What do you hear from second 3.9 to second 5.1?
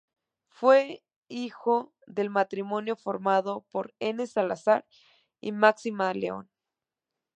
N. Salazar